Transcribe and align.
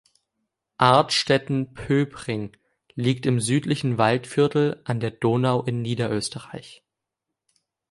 Artstetten-Pöbring 0.79 2.57
liegt 2.95 3.27
im 3.27 3.39
südlichen 3.39 3.99
Waldviertel 3.99 4.81
an 4.83 4.99
der 4.99 5.11
Donau 5.11 5.61
in 5.61 5.83
Niederösterreich. 5.83 6.83